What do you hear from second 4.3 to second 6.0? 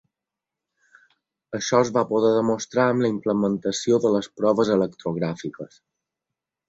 proves electrogràfiques.